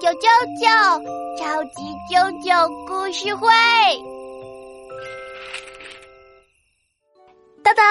[0.00, 0.26] 啾啾
[0.60, 0.66] 啾，
[1.38, 3.48] 超级啾啾故事会。
[7.62, 7.84] 当当，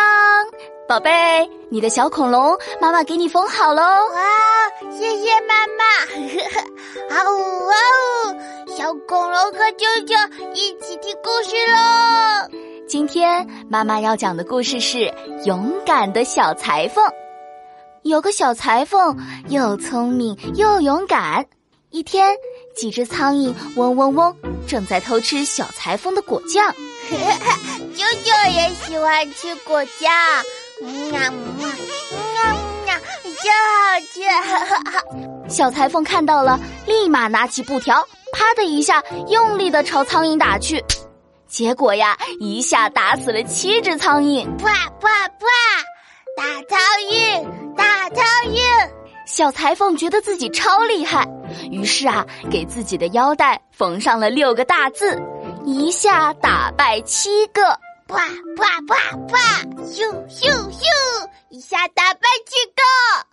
[0.87, 3.81] 宝贝，你的小恐龙妈妈给你缝好喽！
[3.81, 4.21] 哇，
[4.91, 5.83] 谢谢妈妈！
[7.09, 7.75] 啊呜啊
[8.67, 12.49] 呜，小恐龙和啾啾一起听故事喽。
[12.87, 14.97] 今天妈妈要讲的故事是
[15.45, 17.03] 《勇敢的小裁缝》。
[18.03, 19.15] 有个小裁缝，
[19.47, 21.45] 又聪明又勇敢。
[21.91, 22.33] 一天，
[22.73, 24.33] 几只苍蝇嗡嗡嗡，
[24.65, 26.73] 正在偷吃小裁缝的果酱。
[27.93, 30.09] 啾啾也喜欢吃果酱，
[30.81, 31.75] 嗯呀嗯呀
[32.13, 32.99] 嗯呀，
[33.43, 34.59] 真好
[35.49, 35.53] 吃。
[35.53, 40.81] 小裁缝看到了，立马拿起布条，啪的一下，用力的朝苍蝇打去。
[41.49, 44.45] 结果呀，一下打死了七只苍蝇。
[44.55, 45.45] 啪啪啪，
[46.37, 46.79] 打苍
[47.11, 48.61] 蝇，打苍蝇。
[49.31, 51.25] 小裁缝觉得自己超厉害，
[51.71, 55.17] 于是啊，给自己的腰带缝上了六个大字。
[55.65, 57.61] 一下打败七个，
[58.09, 59.39] 啪啪啪啪，
[59.85, 60.83] 咻咻咻！
[61.47, 63.25] 一下打败七个。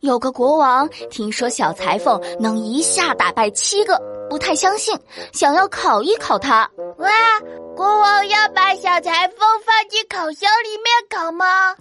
[0.00, 4.98] 有个国王听说小裁缝能一下打败七个，不太相信，
[5.34, 6.66] 想要考一考他。
[6.96, 7.10] 哇，
[7.76, 11.74] 国王要把小裁缝放进烤箱里面烤吗？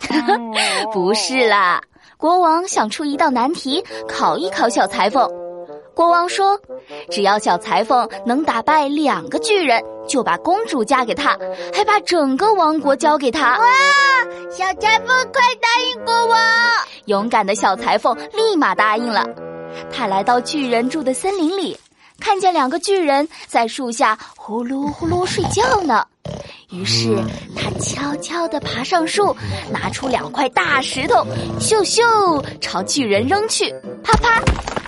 [0.91, 1.81] 不是啦，
[2.21, 5.27] 国王想出一道难题考一考小裁缝。
[5.95, 6.55] 国王说
[7.09, 11.35] ：“只要小裁缝能打败两个巨人，就把公主嫁给他，
[11.73, 13.65] 还把整个王国交给他。”哇！
[14.51, 16.39] 小裁缝，快答应国王！
[17.05, 19.25] 勇敢的小裁缝立马答应了。
[19.91, 21.75] 他来到巨人住的森林里，
[22.19, 26.05] 看见两个巨人在树下呼噜呼噜睡觉呢。
[26.69, 27.17] 于是
[27.55, 29.35] 他悄悄地爬上树，
[29.71, 31.25] 拿出两块大石头，
[31.59, 34.41] 咻咻朝巨人扔去，啪啪。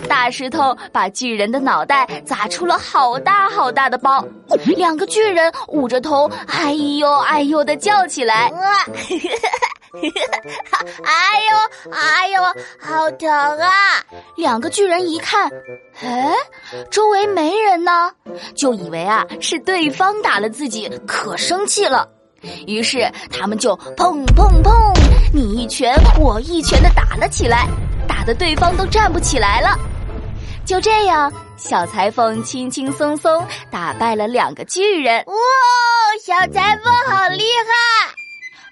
[0.07, 4.23] 大石头把巨人的脑袋砸出了好大好大的包，
[4.75, 8.51] 两个巨人捂着头，哎呦哎呦的叫起来。
[8.51, 8.85] 哇，
[11.03, 12.43] 哎呦哎呦，
[12.79, 13.29] 好疼
[13.59, 14.03] 啊！
[14.35, 15.49] 两个巨人一看，
[16.01, 16.33] 哎，
[16.91, 18.11] 周围没人呢，
[18.55, 22.09] 就以为啊是对方打了自己，可生气了。
[22.67, 24.71] 于是他们就砰砰砰，
[25.33, 27.67] 你一拳我一拳的打了起来，
[28.07, 29.77] 打得对方都站不起来了。
[30.65, 35.23] 就这样，小裁缝轻轻松松打败了两个巨人。
[35.27, 35.33] 哇，
[36.21, 38.13] 小裁缝好厉害！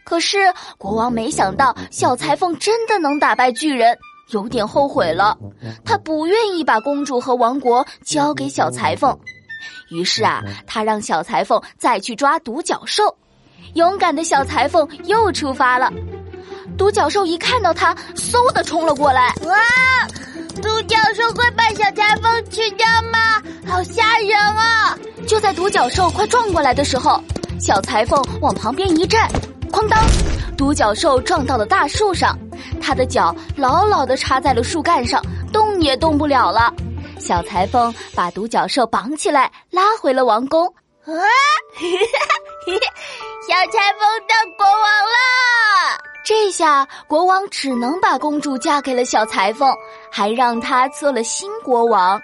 [0.05, 0.37] 可是
[0.77, 3.97] 国王没想到小裁缝真的能打败巨人，
[4.29, 5.37] 有点后悔了。
[5.85, 9.17] 他不愿意把公主和王国交给小裁缝，
[9.89, 13.15] 于是啊，他让小裁缝再去抓独角兽。
[13.73, 15.91] 勇敢的小裁缝又出发了。
[16.77, 19.33] 独角兽一看到他，嗖的冲了过来。
[19.45, 19.55] 哇！
[20.61, 23.41] 独角兽会把小裁缝吃掉吗？
[23.67, 24.97] 好吓人啊！
[25.27, 27.21] 就在独角兽快撞过来的时候，
[27.59, 29.29] 小裁缝往旁边一站，
[29.71, 30.03] 哐当，
[30.57, 32.37] 独角兽撞到了大树上，
[32.81, 35.23] 他的脚牢牢的插在了树干上，
[35.53, 36.73] 动也动不了了。
[37.19, 40.65] 小裁缝把独角兽绑起来，拉回了王宫。
[41.05, 41.13] 啊！
[43.51, 45.99] 小裁缝当国王了。
[46.23, 49.75] 这下国王只能把公主嫁给了小裁缝，
[50.09, 52.17] 还让他做了新国王。